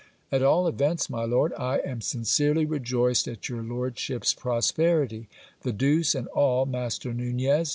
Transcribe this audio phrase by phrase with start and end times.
[0.31, 5.27] At all events, my lord, I am sin cerely rejoiced at your lordship's prosperity.
[5.61, 7.69] The deuce and all, Master Nunez